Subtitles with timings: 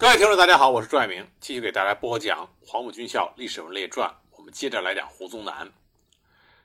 [0.00, 4.08] 各位听众，大家好，我是朱爱明，继续给大家播讲《黄埔军校历史文列传》。
[4.30, 5.70] 我们接着来讲胡宗南。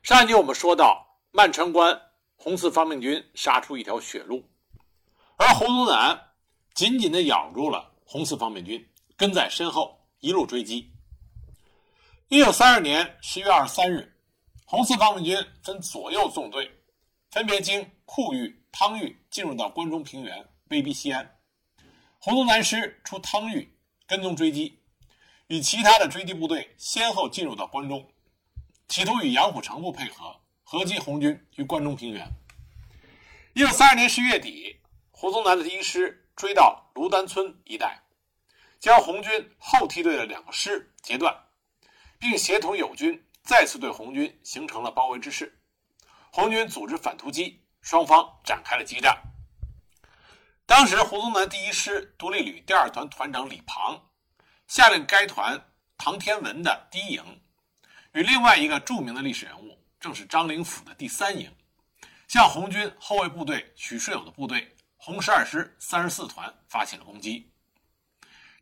[0.04, 2.02] 上一集我们说到，漫川关
[2.38, 4.50] 红四方面军杀出一条血路，
[5.36, 6.18] 而胡宗南
[6.74, 10.94] 紧紧地咬住了红四方面军，跟在身后一路追击。
[12.30, 14.18] 一九三二年十月二十三日，
[14.66, 16.72] 红四方面军分左右纵队，
[17.32, 21.35] 分别经库域、汤峪进入到关中平原，威逼西安。
[22.26, 24.80] 胡宗南师出汤峪，跟踪追击，
[25.46, 28.12] 与其他的追击部队先后进入到关中，
[28.88, 32.28] 企图与杨虎城部配合，合击红军于关中平原。
[33.54, 34.78] 一九三二年十月底，
[35.12, 38.02] 胡宗南的第一师追到芦丹村一带，
[38.80, 41.32] 将红军后梯队的两个师截断，
[42.18, 45.62] 并协同友军再次对红军形成了包围之势。
[46.32, 49.16] 红军组织反突击，双方展开了激战。
[50.68, 54.10] 当时，胡宗南第一师独立旅第二团团长李庞
[54.68, 55.64] 下令该团
[55.96, 57.40] 唐天文的第一营
[58.14, 61.56] 与另外一个著名的历史人物，正是张灵甫的第三营，
[62.28, 67.54] 向红军后卫部队许世友的部队红十二师三十四团发起了攻击。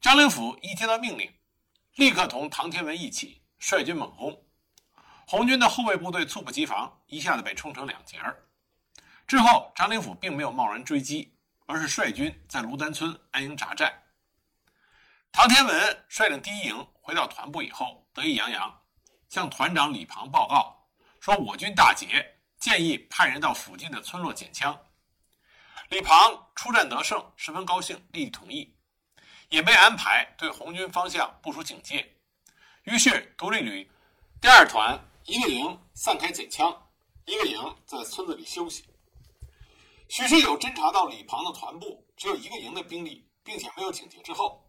[0.02, 1.34] 张灵甫一接到命令，
[1.96, 4.44] 立刻同唐天文一起率军猛攻，
[5.26, 8.44] 红军的后卫部队猝不及防，一下子被冲成两截儿。
[9.26, 11.33] 之后，张灵甫并没有贸然追击。
[11.74, 13.92] 而是率军在芦丹村安营扎寨。
[15.32, 18.82] 唐天文率领第一营回到团部以后，得意洋洋，
[19.28, 20.88] 向团长李庞报告
[21.20, 24.80] 说：“我军大捷，建议派人到附近的村落捡枪。”
[25.90, 28.78] 李庞出战得胜，十分高兴，立即同意，
[29.50, 32.08] 也被安排对红军方向部署警戒。
[32.84, 33.92] 于是，独立旅
[34.40, 36.88] 第二团一个营散开捡枪，
[37.26, 38.86] 一个营在村子里休息。
[40.14, 44.64] 许世友侦察到李庞的团部只有一个营的兵力，并且没有警戒之后，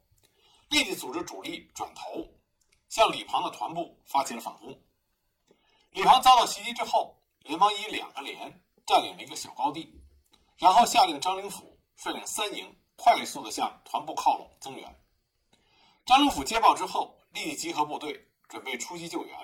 [0.71, 2.27] 立即组织主力转头，
[2.89, 4.75] 向李庞的团部发起了反攻。
[5.91, 10.01] 李庞遭到袭击之后，连忙以两个连占领了一个小高地，
[10.57, 14.99] 然后下令张灵甫率领三营快速地向团部靠拢增援。
[16.07, 19.39] 张灵甫接报之后，立即集合部队准备出击救援，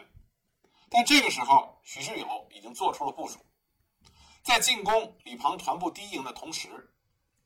[0.89, 3.39] 但这个时候许世友已经做出了部署。
[4.43, 6.93] 在进攻李庞团部第一营的同时，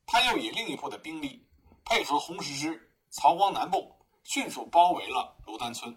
[0.05, 1.45] 他又以另一部的兵力
[1.83, 5.95] 配合红十师曹光南部，迅速包围了芦丹村。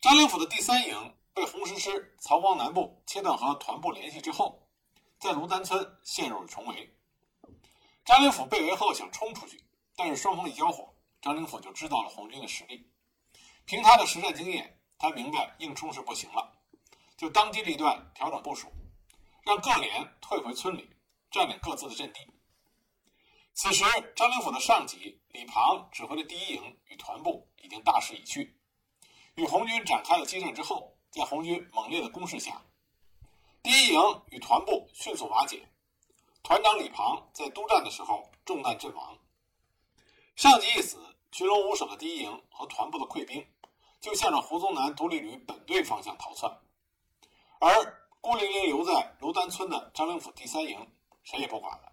[0.00, 4.68] 张灵甫的第三营被红十师曹光南部切断和团部联系之后，
[5.18, 6.96] 在芦丹村陷入了重围。
[8.04, 9.64] 张灵甫被围后想冲出去，
[9.96, 12.88] 但是双方一交火，张灵甫就知道了红军的实力。
[13.64, 16.52] 凭他的实战经验，他明白硬冲是不行了，
[17.16, 18.72] 就当机立断调整部署。
[19.46, 20.90] 让各连退回村里，
[21.30, 22.18] 占领各自的阵地。
[23.54, 23.84] 此时，
[24.16, 28.58] 张灵甫的上级李庞指挥的第一营与团部已经大势已去，
[29.36, 32.60] 与红军展开了激战之后，在红军猛烈的攻势下，
[33.62, 34.00] 第一营
[34.32, 35.68] 与团部迅速瓦解。
[36.42, 39.16] 团长李庞在督战的时候中弹阵亡。
[40.34, 40.98] 上级一死，
[41.30, 43.46] 群龙无首的第一营和团部的溃兵
[44.00, 46.60] 就向着胡宗南独立旅本队方向逃窜，
[47.60, 48.02] 而。
[48.20, 50.90] 孤零零留在芦丹村的张灵甫第三营，
[51.22, 51.92] 谁也不管了。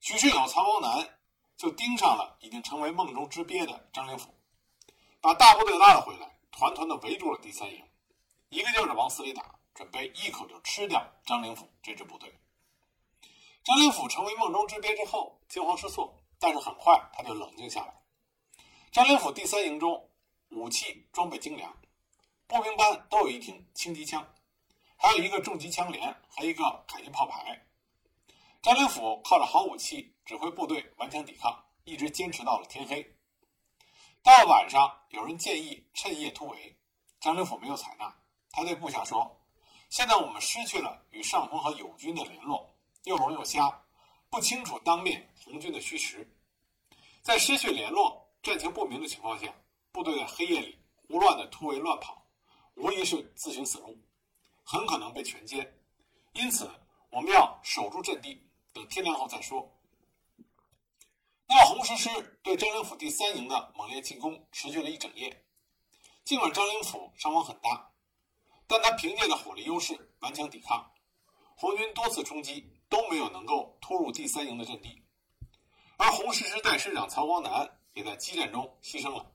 [0.00, 1.18] 许世友、曹光南
[1.56, 4.32] 就盯上了已经成为梦中之鳖的张灵甫，
[5.20, 7.84] 把大部队拉了回来，团团的围住了第三营，
[8.50, 12.32] 一个劲儿的往死里打，准备一口就吃掉张灵甫这支部队。
[13.64, 18.00] 张灵甫成为梦中之鳖之后，惊慌失措，但是很快他就冷静下来。
[18.92, 20.08] 张灵甫第三营中
[20.50, 21.76] 武器装备精良，
[22.46, 24.24] 步兵班都有一挺轻机枪。
[24.96, 27.66] 还有一个重机枪连和一个迫击炮排。
[28.62, 33.14] 张灵甫靠着好武器指挥部队顽强抵抗，一直坚持到了天黑。
[34.22, 36.76] 到了晚上，有人建议趁夜突围，
[37.20, 38.12] 张灵甫没有采纳。
[38.50, 39.40] 他对部下说
[39.90, 42.74] ：“现在我们失去了与上峰和友军的联络，
[43.04, 43.84] 又聋又瞎，
[44.30, 46.28] 不清楚当面红军的虚实。
[47.22, 49.54] 在失去联络、战情不明的情况下，
[49.92, 52.26] 部队在黑夜里胡乱的突围乱跑，
[52.74, 53.96] 无疑是自寻死路。”
[54.68, 55.64] 很可能被全歼，
[56.32, 56.68] 因此
[57.10, 59.72] 我们要守住阵地，等天亮后再说。
[61.46, 62.10] 那么红十师
[62.42, 65.46] 对张灵甫第三营的猛烈进攻持续了一整夜。
[66.24, 67.92] 尽管张灵甫伤亡很大，
[68.66, 70.90] 但他凭借着火力优势顽强抵抗，
[71.56, 75.00] 红军多次冲击都没有能够突入第三营的阵地。
[75.96, 79.32] 而红十师代师长曹光南也在激战中牺牲了。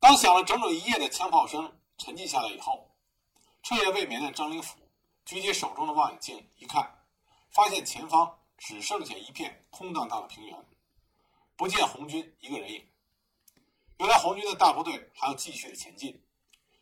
[0.00, 2.87] 当响了整整一夜的枪炮声沉寂下来以后。
[3.62, 4.78] 彻夜未眠的张灵甫
[5.24, 7.04] 举起手中的望远镜一看，
[7.50, 10.66] 发现前方只剩下一片空荡荡的平原，
[11.56, 12.88] 不见红军一个人影。
[13.98, 16.24] 原来红军的大部队还要继续的前进。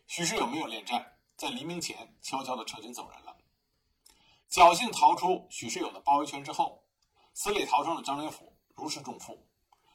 [0.06, 3.37] 许世友没有恋战，在黎明前悄悄的撤军走人了。
[4.49, 6.84] 侥幸逃出许世友的包围圈之后，
[7.34, 9.44] 死里逃生的张灵甫如释重负，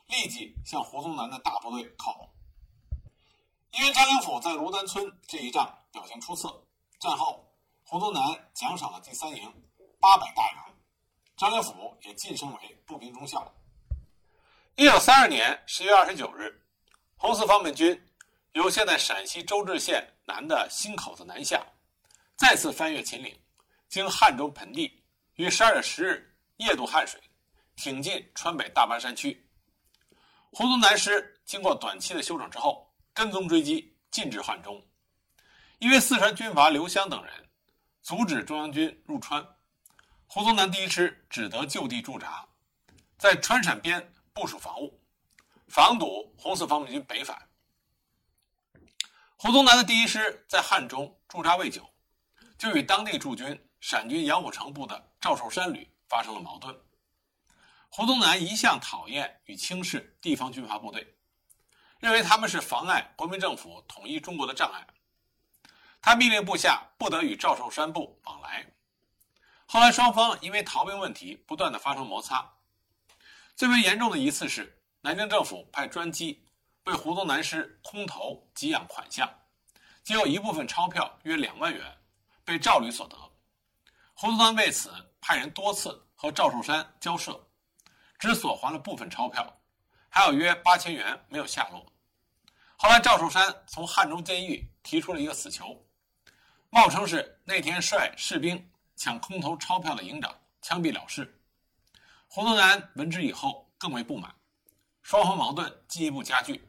[0.07, 2.29] 立即向胡宗南的大部队靠拢。
[3.71, 6.67] 因为张灵甫在芦丹村这一仗表现出色，
[7.01, 7.51] 战后
[7.83, 8.21] 胡宗南
[8.53, 9.51] 奖赏了第三营
[9.99, 10.77] 八百大洋，
[11.35, 13.51] 张灵甫也晋升为步兵中校。
[14.75, 16.55] 一九三二年十月二十九日。
[17.17, 17.99] 红四方面军
[18.51, 21.65] 由现在陕西周至县南的新口子南下，
[22.35, 23.35] 再次翻越秦岭，
[23.89, 25.03] 经汉中盆地，
[25.33, 27.19] 于十二月十日夜渡汉水，
[27.75, 29.43] 挺进川北大巴山区。
[30.51, 34.79] 胡宗南师经过短期的休整之后，跟踪追击，进至汉中。
[35.81, 37.49] 因为四川军阀刘湘等人
[38.03, 39.43] 阻止中央军入川，
[40.27, 42.47] 胡宗南第一师只得就地驻扎，
[43.17, 45.01] 在川陕边部署防务。
[45.67, 47.49] 防堵红四方面军北返。
[49.35, 51.91] 胡宗南的第一师在汉中驻扎未久，
[52.59, 56.79] 就与当地驻军陕军杨虎城部的赵寿山旅发生了矛盾。
[57.89, 61.17] 胡宗南一向讨厌与轻视地方军阀部队，
[61.97, 64.85] 认为他们是妨碍国民政府统一中国的障碍。
[66.01, 68.65] 他命令部下不得与赵寿山部往来。
[69.65, 72.53] 后来双方因为逃兵问题不断的发生摩擦，
[73.55, 74.77] 最为严重的一次是。
[75.03, 76.45] 南京政府派专机
[76.83, 79.27] 为胡宗南师空投给养款项，
[80.03, 81.97] 仅有一部分钞票约两万元
[82.45, 83.17] 被赵旅所得。
[84.13, 87.47] 胡宗南为此派人多次和赵寿山交涉，
[88.19, 89.59] 只索还了部分钞票，
[90.07, 91.83] 还有约八千元没有下落。
[92.77, 95.83] 后来赵寿山从汉中监狱提出了一个死囚，
[96.73, 101.37] 冒称是那天率士兵抢空投钞票的营长，枪毙了事。
[102.27, 104.33] 胡宗南闻之以后更为不满。
[105.01, 106.65] 双方矛盾进一步加剧。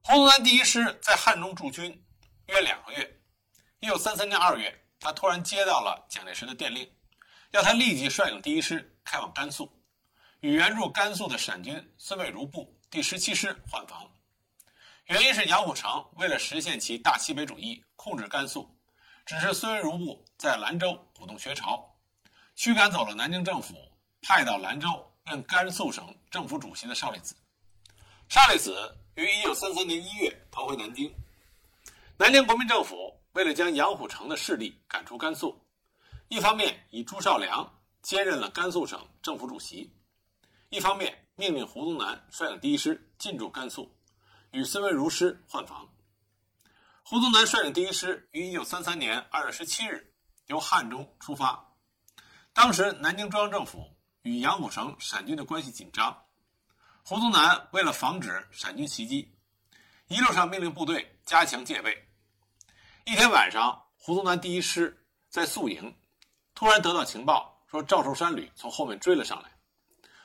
[0.00, 2.02] 胡宗南第一师在汉中驻军
[2.46, 3.20] 约两个月。
[3.80, 6.90] 一九三三年二月，他突然接到了蒋介石的电令，
[7.50, 9.70] 要他立即率领第一师开往甘肃，
[10.40, 14.10] 与援助甘肃的陕军孙蔚如部第十七师换防。
[15.06, 18.68] 原因是杨虎城为了实现其大西北主义，控制甘肃，
[19.24, 21.88] 指示孙文如部在兰州鼓动学潮，
[22.56, 23.76] 驱赶走了南京政府
[24.20, 24.88] 派到兰州。
[25.24, 27.36] 任甘肃省政府主席的邵力子，
[28.28, 31.14] 邵力子于一九三三年一月逃回南京。
[32.16, 35.64] 南京国民政府为了将杨虎城的势力赶出甘肃，
[36.26, 37.72] 一方面以朱绍良
[38.02, 39.96] 兼任了甘肃省政府主席，
[40.70, 43.96] 一方面命令胡宗南率领第一师进驻甘肃，
[44.50, 45.88] 与孙文如师换防。
[47.12, 50.14] 胡宗南率领第一师于一九三三年二月十七日
[50.46, 51.62] 由汉中出发，
[52.54, 53.86] 当时南京中央政府。
[54.22, 56.24] 与杨虎城陕军的关系紧张，
[57.04, 59.30] 胡宗南为了防止陕军袭击，
[60.08, 61.94] 一路上命令部队加强戒备。
[63.04, 65.94] 一天晚上，胡宗南第一师在宿营，
[66.54, 69.50] 突然得到情报说赵寿山旅从后面追了上来。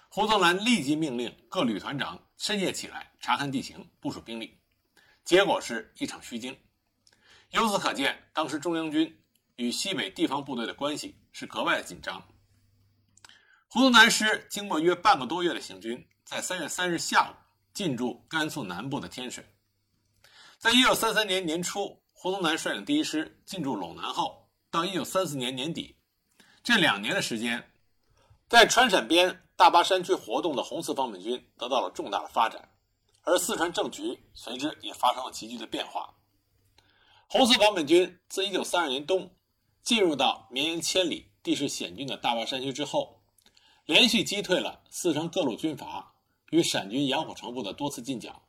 [0.07, 4.57] 胡宗南立即命令各旅团长深夜起来查看地形，部署兵力。
[5.25, 6.57] 结果是一场虚惊。
[7.51, 9.23] 由此可见，当时中央军
[9.55, 12.21] 与西北地方部队的关系是格外的紧张。
[13.67, 17.33] 胡宗南师经过约半个多月的行军，在三月三日下午
[17.73, 19.45] 进驻甘肃南部的天水。
[20.57, 25.95] 在一九三三年年初，胡宗南率领第一师进驻陇南后，到一九三四年年底，
[26.63, 27.71] 这两年的时间，
[28.49, 32.69] 在川陕边大巴山区活动的红四方面军得到了重大的发展，
[33.23, 36.13] 而四川政局随之也发生了急剧的变化。
[37.29, 39.35] 红四方面军自一九三二年冬
[39.83, 43.21] 进入到绵延千里、地势险峻的大巴山区之后，
[43.85, 46.15] 连续击退了四川各路军阀
[46.51, 48.47] 与陕军杨虎城部的多次进剿，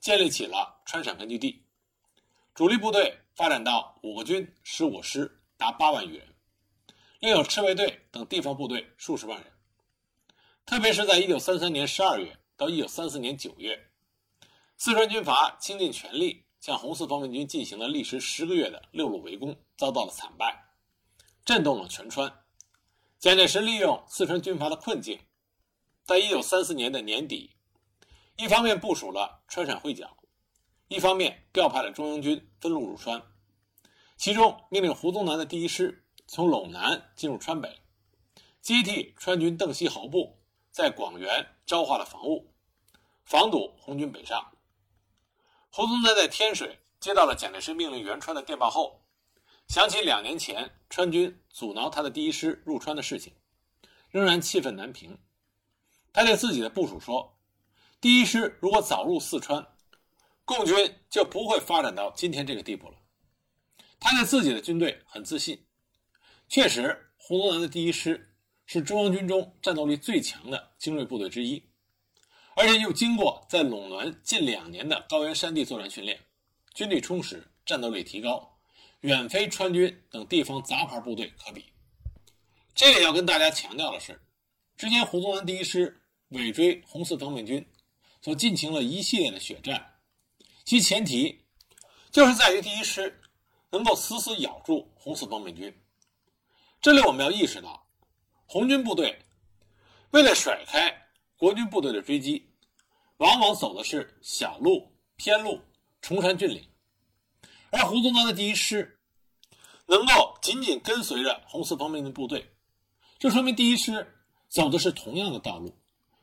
[0.00, 1.66] 建立起了川陕根据地。
[2.54, 6.34] 主力部队发展到五个军十五师，达八万余人，
[7.20, 9.52] 另有赤卫队等地方部队数十万人。
[10.64, 13.90] 特别是在一九三三年十二月到一九三四年九月，
[14.78, 20.70] 四川军阀倾尽全力向红四方面军进行了历时十个月的六路围攻，遭到了惨败，
[21.44, 22.44] 震动了全川。
[23.18, 25.20] 蒋介石利用四川军阀的困境，
[26.04, 27.56] 在一九三四年的年底，
[28.36, 30.16] 一方面部署了川陕会剿，
[30.88, 33.22] 一方面调派了中央军分路入川。
[34.16, 37.82] 其中命令胡宗南的第一师从陇南进入川北，
[38.60, 42.52] 接替川军邓锡侯部在广元昭化了防务，
[43.24, 44.57] 防堵红军北上。
[45.70, 49.04] 胡宗南在天水接到了蒋介石命令袁川的电报后。
[49.68, 53.34] 想起两年前川军阻挠他的第一师入川的事情，
[54.08, 55.18] 仍然气愤难平。
[56.10, 57.36] 他对自己的部署说
[58.00, 59.68] ：“第一师如果早入四川，
[60.46, 62.94] 共军就不会发展到今天这个地步了。
[64.00, 65.66] 他对自己的军队很自信，
[66.48, 68.34] 确实，胡宗南的第一师
[68.64, 71.67] 是中央军中战斗力最强的精锐部队之一，
[72.60, 76.18] 而且又经过在陇南近两年的高原山地作战训练，
[76.74, 78.58] 军力充实，战斗力提高，
[79.02, 81.66] 远非川军等地方杂牌部队可比。
[82.74, 84.20] 这里要跟大家强调的是，
[84.76, 86.00] 之前胡宗南第一师
[86.30, 87.64] 尾追红四方面军，
[88.20, 89.94] 所进行了一系列的血战，
[90.64, 91.44] 其前提
[92.10, 93.20] 就是在于第一师
[93.70, 95.72] 能够死死咬住红四方面军。
[96.80, 97.86] 这里我们要意识到，
[98.46, 99.16] 红军部队
[100.10, 102.47] 为了甩开国军部队的追击，
[103.18, 105.60] 往往走的是小路、偏路、
[106.00, 106.68] 崇山峻岭，
[107.70, 108.98] 而胡宗南的第一师
[109.86, 112.54] 能够紧紧跟随着红四方面军部队。
[113.18, 115.76] 这说明第一师走的是同样的道路，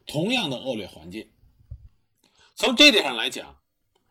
[0.06, 1.32] 同样的恶劣环境。
[2.56, 3.62] 从这点上来讲，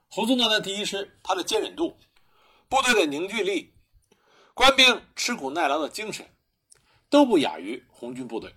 [0.09, 1.97] 胡宗南的第一师，他的坚忍度、
[2.69, 3.73] 部队的凝聚力、
[4.53, 6.29] 官兵吃苦耐劳的精神，
[7.09, 8.55] 都不亚于红军部队。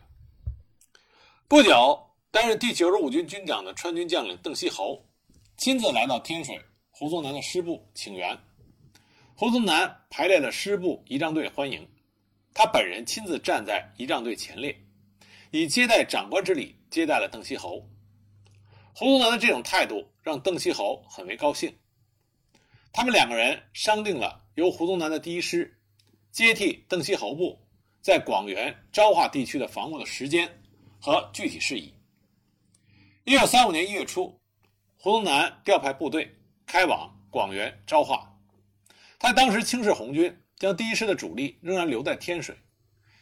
[1.48, 5.03] 不久，担任第九十五军军长的川军将领邓锡侯
[5.55, 8.38] 亲自来到天水胡宗南的师部请援，
[9.34, 11.88] 胡宗南排列了师部仪仗队欢迎。
[12.53, 14.75] 他本人亲自站在仪仗队前列，
[15.51, 17.88] 以接待长官之礼接待了邓锡侯。
[18.93, 21.74] 胡宗南的这种态度让邓锡侯很为高兴。
[22.91, 25.79] 他们两个人商定了由胡宗南的第一师
[26.31, 27.60] 接替邓锡侯部
[28.01, 30.62] 在广元、昭化地区的防务的时间
[31.00, 31.93] 和具体事宜。
[33.27, 34.39] 一九三五年一月初，
[34.98, 38.39] 胡宗南调派部队开往广元、昭化。
[39.19, 40.41] 他当时轻视红军。
[40.55, 42.57] 将第一师的主力仍然留在天水，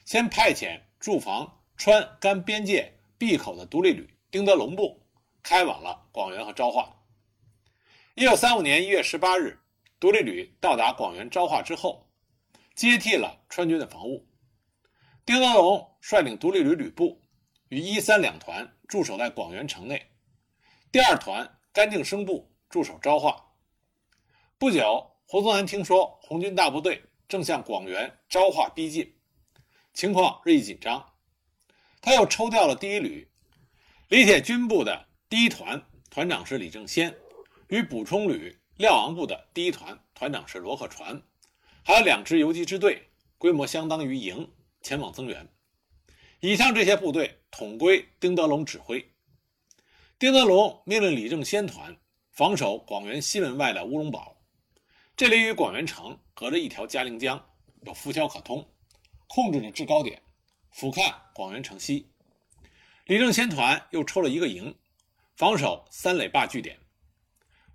[0.05, 5.05] 先派遣驻防川甘边界闭口的独立旅丁德龙部
[5.43, 6.95] 开往了广元和昭化。
[8.13, 9.59] 一九三五年一月十八日，
[9.99, 12.07] 独立旅到达广元、昭化之后，
[12.73, 14.25] 接替了川军的防务。
[15.25, 17.21] 丁德龙率领独立旅旅部
[17.67, 20.11] 与一三两团驻守在广元城内，
[20.91, 23.53] 第二团甘敬生部驻守昭化。
[24.57, 27.03] 不久，胡宗南听说红军大部队。
[27.27, 29.15] 正向广元、昭化逼近，
[29.95, 31.13] 情况日益紧张。
[31.99, 33.27] 他又抽调了第一旅
[34.09, 37.17] 李铁军部的第一团团长是李正先，
[37.69, 41.19] 与补充旅廖昂部的第一团团长是罗克传，
[41.83, 45.49] 还有两支游击支队，规模相当于营，前往增援。
[46.45, 49.03] 以上这些部队统归丁德龙指挥。
[50.19, 51.97] 丁德龙命令李正先团
[52.29, 54.37] 防守广元西门外的乌龙堡，
[55.17, 56.19] 这里与广元城。
[56.35, 57.43] 隔着一条嘉陵江，
[57.81, 58.63] 有浮桥可通，
[59.25, 60.21] 控制着制高点，
[60.69, 62.11] 俯瞰广元城西。
[63.05, 64.77] 李正先团又抽了一个营，
[65.35, 66.77] 防守三垒坝据点。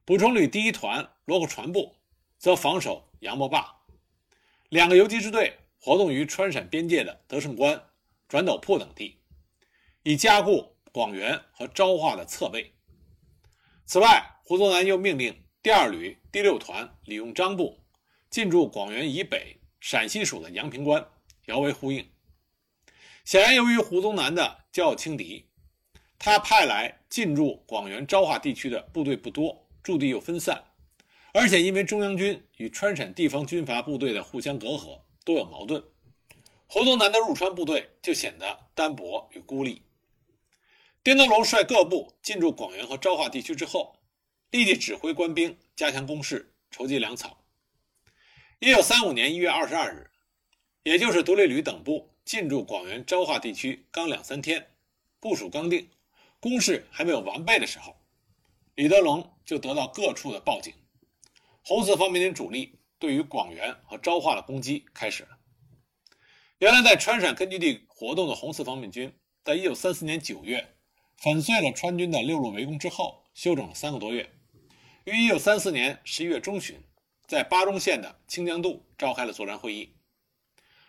[0.04, 1.96] 补充旅第一团罗克船部
[2.38, 3.80] 则防守杨磨坝。
[4.68, 7.82] 两个游击支队活动于川陕边界的德胜关、
[8.30, 9.18] 转斗铺等地，
[10.04, 12.72] 以加固广元和昭化的侧背。
[13.84, 17.80] 此外，胡宗南又命令第二旅第六团李用章部。
[18.30, 21.04] 进驻广元以北陕西属的阳平关，
[21.46, 22.08] 遥为呼应。
[23.24, 25.50] 显然，由于胡宗南的骄傲轻敌，
[26.16, 30.62] 他派来进驻广元、昭化地区的部队不多，驻地又分散，
[31.34, 35.82] 而且因为中央军与川陕地方军阀部队的互相隔阂，多有矛盾，
[36.72, 39.82] 胡宗南的入川部队就显得单薄与孤立。
[41.02, 43.96] 丁德龙率各部进驻广元和昭化地区之后，
[44.50, 47.44] 立即指挥官兵加强攻势，筹集粮草。
[48.60, 50.12] 一九三五年一月二十二日，
[50.84, 54.70] 也就是独立旅等部进驻广元、昭化地区刚两三天，
[55.18, 55.90] 部署刚定，
[56.38, 57.96] 攻势还没有完备的时候，
[58.76, 60.72] 李德龙就得到各处的报警，
[61.64, 65.39] 红四方面军主力对于广元和昭化的攻击开始了。
[66.60, 69.10] 原来在川陕根据地活动的红四方面军，
[69.42, 70.76] 在一九三四年九月
[71.16, 74.30] 粉碎了川军的六路围攻之后，休整了三个多月，
[75.04, 76.78] 于一九三四年十一月中旬。
[77.26, 79.94] 在巴中县的清江渡召开了作战会议。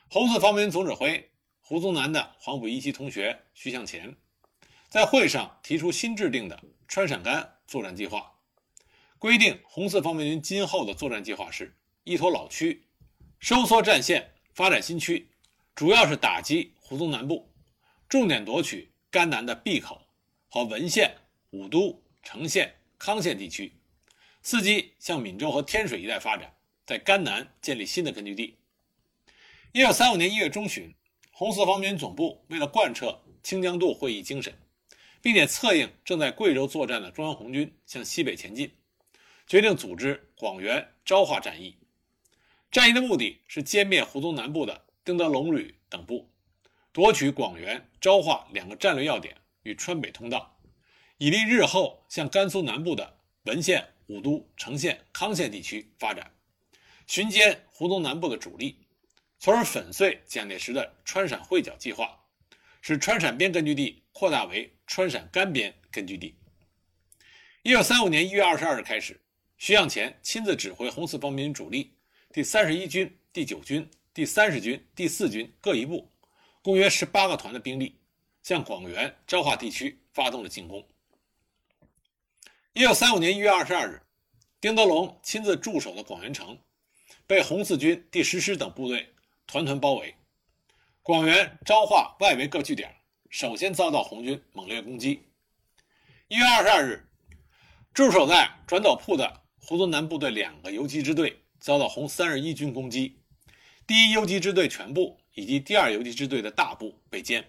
[0.09, 4.17] 红四方面军总指挥胡宗南的黄埔一期同学徐向前，
[4.89, 8.39] 在会上提出新制定的川陕甘作战计划，
[9.17, 12.87] 规定红四方面军今后的作战计划是：依托老区，
[13.39, 15.30] 收缩战线，发展新区，
[15.75, 17.51] 主要是打击胡宗南部，
[18.07, 20.01] 重点夺取甘南的闭口
[20.49, 21.15] 和文县、
[21.51, 23.73] 武都、成县、康县地区。
[24.43, 26.53] 伺机向闽州和天水一带发展，
[26.85, 28.57] 在甘南建立新的根据地。
[29.71, 30.93] 一九三五年一月中旬，
[31.31, 34.53] 红四方面军总部为了贯彻清江渡会议精神，
[35.21, 38.71] 并且策应正在贵州作战的中央红军向西北前进，
[39.47, 41.77] 决定组织广元昭化战役。
[42.71, 46.29] 战役的目的是歼灭胡宗南部的丁德龙旅等部，
[46.91, 50.59] 夺取广元、昭化两个战略要点与川北通道，
[51.17, 56.31] 以利日后向甘肃南部的文县、武都、成县、康县地区发展，
[57.07, 58.77] 寻歼胡宗南部的主力，
[59.39, 62.19] 从而粉碎蒋介石的川陕会剿计划，
[62.81, 66.35] 使川陕边根据地扩大为川陕甘边根据地。
[67.63, 69.19] 一九三五年一月二十二日开始，
[69.57, 71.95] 徐向前亲自指挥红四方面军主力。
[72.31, 76.11] 第三十一军、第九军、第三十军、第四军各一部，
[76.61, 77.97] 共约十八个团的兵力，
[78.43, 80.85] 向广元、昭化地区发动了进攻。
[82.73, 84.01] 一九三五年一月二十二日，
[84.59, 86.59] 丁德龙亲自驻守的广元城，
[87.25, 89.13] 被红四军第十师等部队
[89.47, 90.13] 团团包围。
[91.01, 92.93] 广元、昭化外围各据点
[93.29, 95.23] 首先遭到红军猛烈攻击。
[96.27, 97.09] 一月二十二日，
[97.93, 101.37] 驻守在转斗铺的胡宗南部队两个游击支队。
[101.61, 103.20] 遭到红三十一军攻击，
[103.91, 107.43] 第一游击支队全部以及第二游击支队的大部被歼。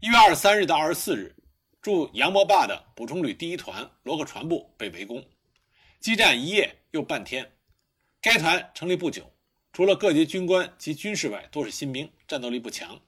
[0.00, 1.34] 一月二十三日到二十四日，
[1.80, 5.24] 驻杨磨坝的补充旅第一团罗克船部被围攻，
[5.98, 7.52] 激战一夜又半天。
[8.20, 9.32] 该团成立不久，
[9.72, 13.00] 除了各级军官及军士外，多是新兵，战斗力不强。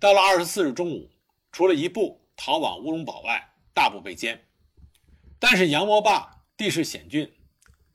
[0.00, 1.12] 到了二十四日中午，
[1.52, 4.36] 除了一部逃往乌龙堡外，大部被歼。
[5.38, 7.32] 但是杨磨坝地势险峻。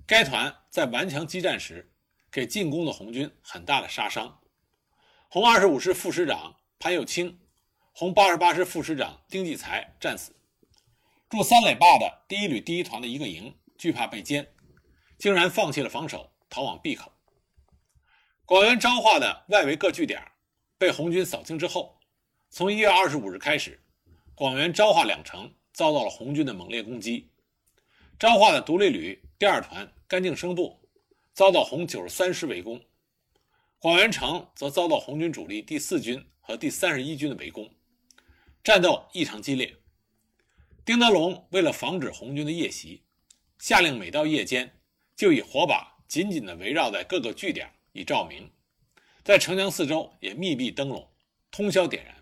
[0.05, 1.91] 该团在顽强激战时，
[2.31, 4.39] 给进攻的红军很大的杀伤。
[5.29, 7.39] 红二十五师副师长潘又清、
[7.91, 10.35] 红八十八师副师长丁继才战死。
[11.29, 14.47] 驻三垒坝的第一旅第一团的一个营惧怕被歼，
[15.17, 17.11] 竟然放弃了防守，逃往闭口。
[18.45, 20.21] 广元昭化的外围各据点
[20.77, 21.99] 被红军扫清之后，
[22.49, 23.83] 从一月二十五日开始，
[24.33, 27.31] 广元昭化两城遭到了红军的猛烈攻击。
[28.17, 29.93] 昭化的独立旅第二团。
[30.09, 30.86] 甘敬生部
[31.37, 32.83] 遭到红九十三师围攻，
[33.77, 37.75] 广元城则遭到红军主力第四军和第三十一军的围攻，
[38.63, 39.77] 战斗异常激烈。
[40.83, 43.03] 丁德龙为了防止红军的夜袭，
[43.59, 44.81] 下令每到夜间
[45.15, 48.51] 就以火把紧紧地围绕在各个据点以照明，
[49.23, 51.07] 在城墙四周也密闭灯笼，
[51.51, 52.15] 通宵点燃，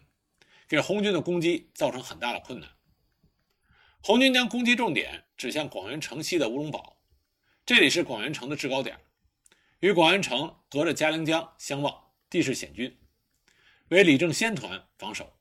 [0.68, 2.70] 给红军的攻击造成很大的困难。
[4.02, 6.95] 红军将攻击重点指向广元城西的乌龙堡。
[7.66, 8.96] 这里是广元城的制高点，
[9.80, 12.96] 与广元城隔着嘉陵江相望，地势险峻，
[13.88, 15.34] 为李正先团防守。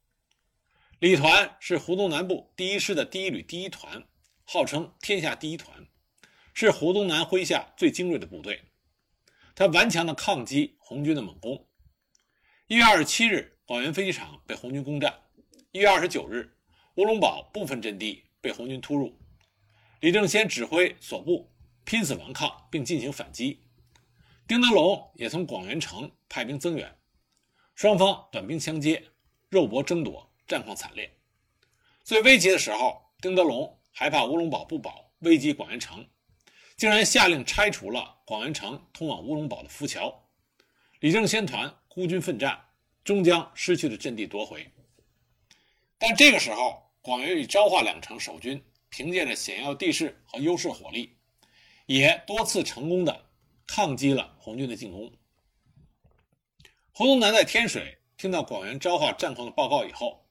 [1.00, 4.02] 李团是胡宗南部第一师的第一旅第一团，
[4.42, 5.86] 号称天下第一团，
[6.54, 8.62] 是胡宗南麾下最精锐的部队。
[9.54, 11.68] 他顽强地抗击红军的猛攻。
[12.68, 15.12] 一月二十七日，广元飞机场被红军攻占；
[15.72, 16.56] 一月二十九日，
[16.94, 19.20] 乌龙堡部分阵地被红军突入，
[20.00, 21.50] 李正先指挥所部。
[21.84, 23.60] 拼死顽抗，并进行反击。
[24.46, 26.96] 丁德龙也从广元城派兵增援，
[27.74, 29.02] 双方短兵相接，
[29.48, 31.10] 肉搏争夺，战况惨烈。
[32.02, 36.06] 最危急的时候，丁德龙害怕乌龙堡不保，危及广元城，
[36.76, 40.28] 竟然下令拆除了广元城通往乌龙堡的浮桥。
[41.00, 42.62] 李正先团孤军奋战，
[43.02, 44.70] 终将失去的阵地夺回。
[45.98, 51.16] 但这个时候，广元与昭化两城守军凭借着险要地势和优势火力。
[51.86, 53.26] 也多次成功的
[53.66, 55.12] 抗击了红军的进攻。
[56.92, 60.26] 胡宗南在天水听到广元昭化战况的报告以后，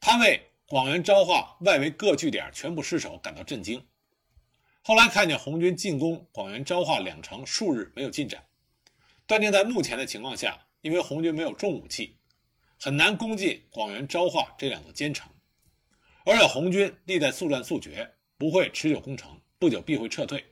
[0.00, 3.86] 他为广元昭化外围各据点全部失守感到震惊。
[4.82, 8.46] 后来看见红军进攻广元昭化两城数日没有进展，
[9.26, 12.18] 断定在目前的情况下，因为红军没有重武器，
[12.78, 15.28] 很难攻进广元昭化这两座坚城，
[16.24, 20.44] 而且红军历代速战速决，不会持久攻城，不久必会撤退。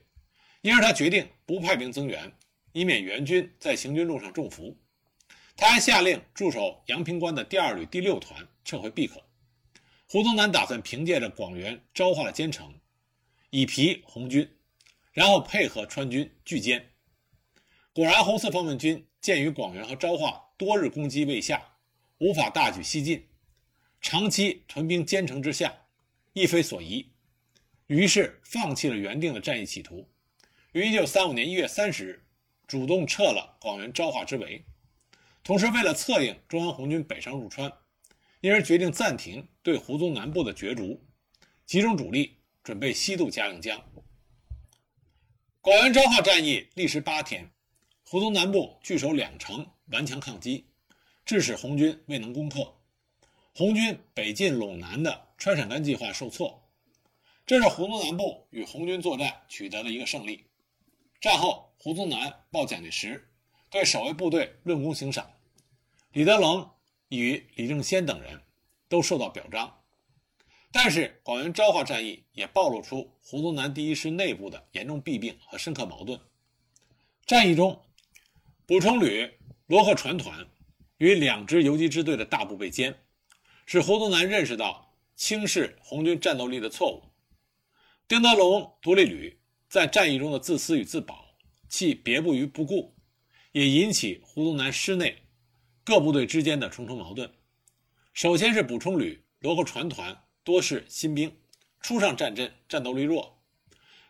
[0.65, 2.31] 因而他决定不派兵增援，
[2.71, 4.75] 以免援军在行军路上中伏。
[5.55, 9.21] 他还下令驻守阳平关的第二旅第六团撤回闭口。
[10.09, 12.73] 胡宗南打算凭借着广元、昭化的坚城，
[13.51, 14.49] 以疲红军，
[15.11, 16.81] 然后配合川军拒歼。
[17.93, 21.61] 果然，红四方面军鉴于广元和昭化多日攻击未下，
[22.17, 23.27] 无法大举西进，
[24.01, 25.71] 长期屯兵坚城之下，
[26.33, 27.11] 亦非所宜，
[27.85, 30.09] 于是放弃了原定的战役企图。
[30.75, 32.25] 于一九三五年一月三十日，
[32.67, 34.65] 主动撤了广元昭化之围，
[35.41, 37.71] 同时为了策应中央红军北上入川，
[38.41, 41.01] 因而决定暂停对胡宗南部的角逐，
[41.65, 43.81] 集中主力准备西渡嘉陵江。
[45.61, 47.49] 广元昭化战役历时八天，
[48.03, 50.65] 胡宗南部据守两城，顽强抗击，
[51.23, 52.75] 致使红军未能攻克。
[53.53, 56.67] 红军北进陇南的川陕甘计划受挫，
[57.45, 60.43] 这是胡宗南部与红军作战取得的一个胜利。
[61.21, 63.29] 战后，胡宗南报蒋介石，
[63.69, 65.29] 对守卫部队论功行赏，
[66.11, 66.69] 李德龙
[67.09, 68.41] 与李正先等人
[68.87, 69.81] 都受到表彰。
[70.71, 76.19] 但是，广元昭化战役也暴露出胡宗南第一师内部的严重弊病和深刻矛盾。
[77.25, 77.81] 战役中，
[78.65, 80.47] 补充旅罗河船团
[80.97, 82.93] 与两支游击支队的大部被歼，
[83.65, 87.03] 使胡宗南认识到轻视红军战斗力的错误。
[88.07, 89.39] 丁德龙独立旅
[89.75, 91.35] 在战役中的自私与自保，
[91.67, 92.95] 弃别部于不顾，
[93.51, 95.23] 也引起胡宗南师内
[95.83, 97.29] 各部队之间的重重矛盾。
[98.13, 100.17] 首先是补充旅罗河船团。
[100.45, 101.37] 多是新兵，
[101.81, 103.43] 初上战阵，战斗力弱。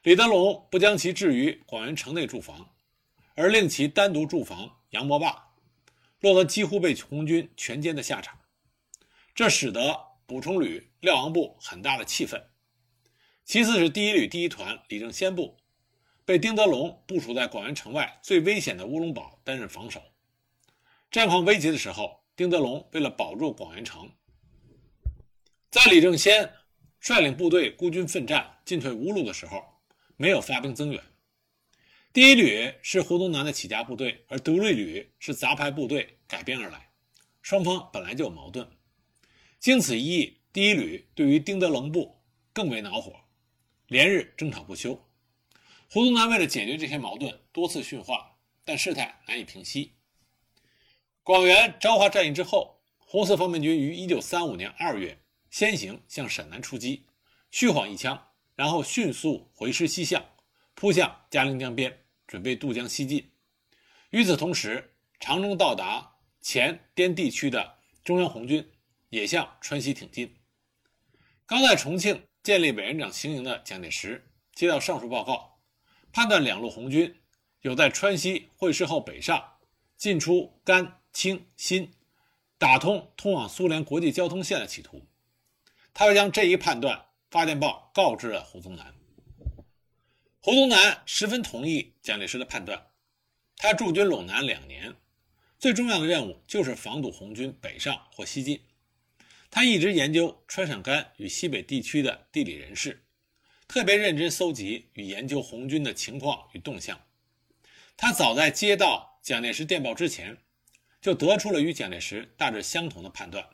[0.03, 2.75] 李德龙不将其置于广元城内驻防，
[3.33, 5.47] 而令其单独驻防杨磨坝，
[6.19, 8.37] 落得几乎被红军全歼的下场。
[9.33, 12.39] 这使得补充旅廖王部很大的气愤。
[13.45, 15.55] 其次是第一旅第一团李正先部，
[16.25, 20.01] 被丁德龙部署在广元城外最危险的乌龙堡担任防守。
[21.11, 24.11] 战况危急的时候，丁德龙为了保住广元城。
[25.69, 26.51] 在李正先
[26.99, 29.63] 率领部队孤军奋战、进退无路的时候，
[30.17, 30.99] 没有发兵增援。
[32.11, 36.89] 第一旅是胡宗南的起家部队，而独立旅是杂牌部队改编而来，
[37.43, 38.67] 双方本来就有矛盾。
[39.59, 43.13] 经此一役，第一旅对于丁德龙部更为恼火，
[43.87, 45.07] 连日争吵不休。
[45.89, 49.93] 胡宗南为了解决这些矛盾，多次训话，但事态难以平息。
[51.23, 55.21] 广元昭化战役之后，红四方面军于1935年2月。
[55.51, 57.05] 先行向陕南出击，
[57.49, 60.21] 虚晃一枪，然后迅速回师西向，
[60.73, 63.31] 扑向嘉陵江边，准备渡江西进。
[64.09, 68.69] 与此同时，长征到达黔滇地区的中央红军
[69.07, 70.35] 也向川西挺进。
[71.45, 75.57] 刚在重庆建立委员长行营的蒋介石接到上述报告，
[76.13, 77.19] 判断两路红军
[77.61, 79.57] 有在川西会师后北上，
[79.97, 81.91] 进出甘、青、新，
[82.59, 85.07] 打通通往苏联国际交通线的企图。
[85.91, 88.93] 他又将这一判断发电报告知了胡宗南。
[90.39, 92.91] 胡宗南十分同意蒋介石的判断。
[93.57, 94.93] 他驻军陇南两年，
[95.57, 98.61] 最重要的任务就是防堵红军北上或西进。
[99.55, 103.05] 他一直研究川陕甘与西北地区的地理人士，
[103.69, 106.99] 特别认真搜集与研究红军的情况与动向。
[107.95, 110.39] 他早在接到蒋介石电报之前，
[110.99, 113.47] 就得出了与蒋介石大致相同的判断。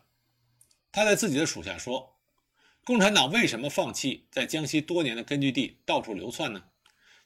[0.92, 2.18] 他在自己的属下说。
[2.84, 6.64] 共产党为什么放弃在江西多年的根据地，到处流窜呢？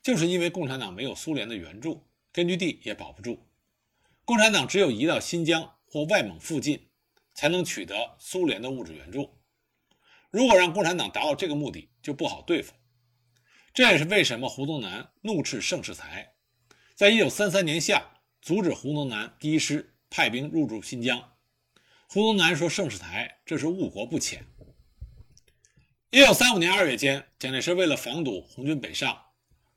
[0.04, 3.48] 就是因为共产党没有苏联的援助，根据地也保不住。
[4.26, 6.90] 共产党只有移到新疆或外蒙附近，
[7.36, 9.38] 才能取得苏联的物质援助。
[10.32, 12.74] 如果让共产党达到这个目的，就不好对付。
[13.74, 16.34] 这也是为什么胡宗南怒斥盛世才，
[16.96, 21.34] 在一九三三年夏阻止胡宗南第一师派兵入驻新疆。
[22.08, 24.46] 胡宗南说：“盛世才这是误国不浅。”
[26.12, 29.22] 一九三五年二月间，蒋介石为了防堵红军北上，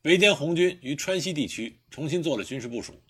[0.03, 3.03] 围歼红军于川西地区，重新做了军事部署。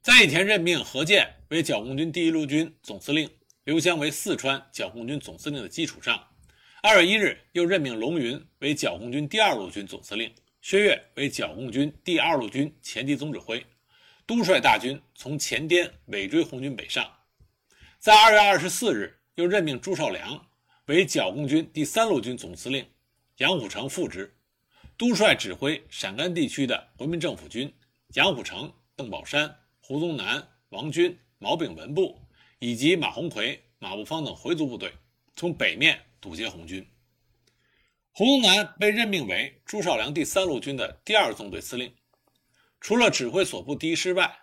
[0.00, 3.28] 在以前任命何键为剿共军第一路军总司令，
[3.68, 6.26] 刘湘为四川剿共军总司令的基础上，
[6.80, 13.62] 二月一日又任命龙云为剿共军第二路军总司令，薛岳为剿共军第二路军前敌总指挥，
[14.26, 17.12] 督率大军从前滇尾追红军北上。
[17.98, 20.46] 在二月二十四日，又任命朱绍良。
[20.86, 22.88] 为剿共军第三路军总司令，
[23.36, 24.34] 杨虎城副职，
[24.96, 27.70] 督率指挥陕甘地区的国民政府军
[28.14, 32.18] 杨虎城、邓宝山、胡宗南、王军、毛炳文部
[32.58, 34.92] 以及马鸿逵、马步芳等回族部队，
[35.36, 36.86] 从北面堵截红军。
[38.12, 41.94] 胡宗南被任命为朱绍良第三路军的第二纵队司令，
[42.80, 44.38] 除了指挥所部第一师外，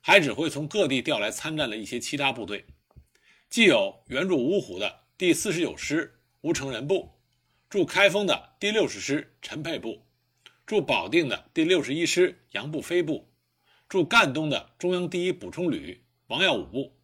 [0.00, 2.66] 还指挥从各地调来参战的一些其他部队，
[3.48, 5.04] 既有援助芜湖的。
[5.16, 7.12] 第四十九师吴成仁部，
[7.70, 10.04] 驻开封的第六十师陈沛部，
[10.66, 13.32] 驻保定的第六十一师杨步飞部，
[13.88, 16.96] 驻赣东的中央第一补充旅王耀武部，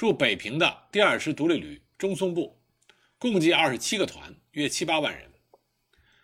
[0.00, 2.58] 驻北平的第二师独立旅中松部，
[3.18, 5.30] 共计二十七个团，约七八万人。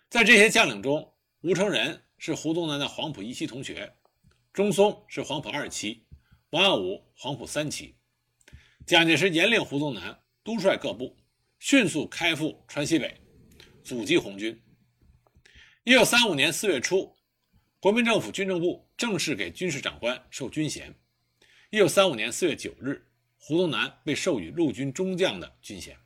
[0.09, 3.93] 在这些将领中，吴成仁是胡宗南的黄埔一期同学，
[4.51, 6.07] 中松是黄埔二期，
[6.49, 7.95] 王耀武黄埔三期。
[8.87, 10.23] 蒋介石严令胡宗南。
[10.43, 11.15] 督率各部
[11.59, 13.21] 迅速开赴川西北，
[13.83, 14.59] 阻击红军。
[15.83, 17.15] 一九三五年四月初，
[17.79, 20.95] 国民政府军政部正式给军事长官授军衔。
[21.69, 23.03] 一九三五年四月九日，
[23.37, 25.97] 胡宗南被授予陆军中将的军衔。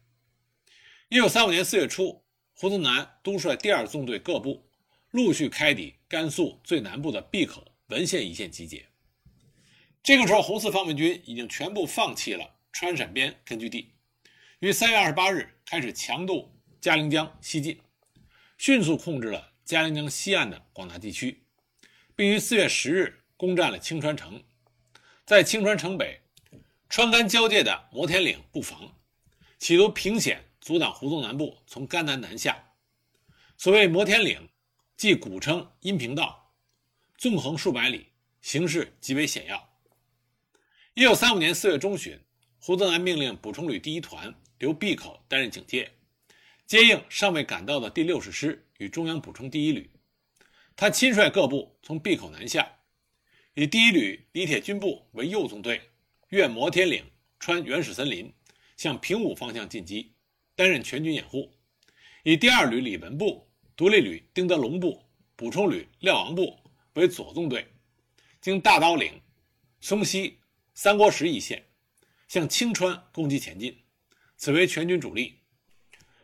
[1.10, 4.70] 一九三五年四月初，胡宗南督率第二纵队各部
[5.10, 8.88] 陆续开抵甘肃最南部的闭口文县一线集结。
[10.04, 13.94] 这个时候，红四方面军已经全部放弃了川陕边根据地，
[14.60, 17.80] 于三月二十八日开始强渡嘉陵江西进，
[18.58, 21.44] 迅速控制了嘉陵江西岸的广大地区，
[22.16, 24.44] 并于四月十日攻占了青川城，
[25.26, 26.21] 在青川城北、
[26.92, 28.98] 川甘交界的摩天岭布防，
[29.60, 32.74] 企图凭险阻挡胡宗南部从甘南南下。
[33.56, 34.50] 所谓摩天岭，
[34.98, 36.54] 即古称阴平道，
[37.18, 38.08] 纵横数百里，
[38.42, 39.70] 形势极为险要。
[40.94, 42.20] 一九三五年四月中旬，
[42.60, 45.94] 胡宗南命令补充旅第一团留闭口担任警戒，
[46.68, 49.90] 接应尚未赶到的第六十师与中央补充第一旅。
[50.76, 52.80] 他亲率各部从闭口南下，
[53.54, 55.91] 以第一旅李铁军部为右纵队，
[56.32, 57.04] 越摩天岭，
[57.42, 58.34] 穿原始森林，
[58.78, 60.14] 向平武方向进击，
[60.56, 61.52] 担任全军掩护；
[62.24, 65.04] 以第二旅李文部、独立旅丁德龙部、
[65.36, 66.58] 补充旅廖昂部
[66.94, 67.68] 为左纵队，
[68.40, 69.22] 经大刀岭、
[69.82, 70.40] 松溪。
[70.74, 71.68] 三国石一线
[72.30, 73.84] 向青川攻击前进，
[74.38, 75.42] 此为全军主力。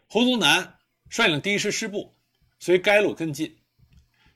[0.07, 2.15] 胡宗南率领第一师师部
[2.57, 3.57] 随该路跟进，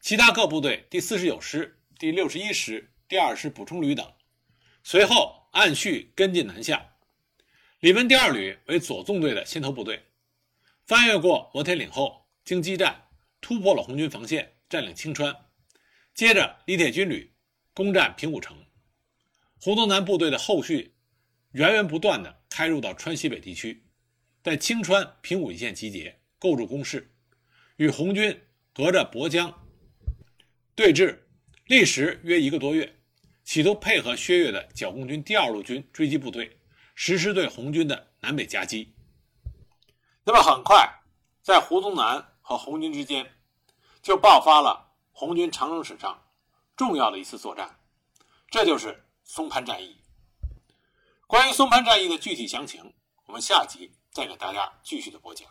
[0.02, 4.14] 其他各部队第四十九师、第六十一师、第二师补充旅等
[4.84, 6.94] 随后按序跟进南下。
[7.80, 10.04] 李文第二旅为左纵队的先头部队，
[10.86, 13.10] 翻越过摩天岭后，经激战
[13.42, 15.36] 突破了红军防线，占领青川。
[16.14, 17.34] 接着，李铁军旅
[17.74, 18.56] 攻占平武城。
[19.60, 20.96] 胡宗南部队的后续
[21.52, 23.84] 源源不断地开入到川西北地区，
[24.44, 27.14] 在青川平武一线集结，构筑工事，
[27.76, 28.42] 与红军
[28.74, 29.68] 隔着博江
[30.76, 31.20] 对峙，
[31.66, 33.01] 历时约一个多月，
[33.43, 36.60] 企图配合薛岳的剿共军第二路军追击部队，
[36.95, 38.93] 实施对红军的南北夹击。
[40.23, 41.01] 那么很快，
[41.41, 43.34] 在胡宗南和红军之间
[44.01, 46.23] 就爆发了红军长征史上
[46.75, 47.80] 重要的一次作战，
[48.49, 49.06] 这就是。
[49.23, 49.95] 松潘战役。
[51.25, 52.93] 关于松潘战役的具体详情，
[53.27, 55.47] 我们下集再给大家继续的播讲。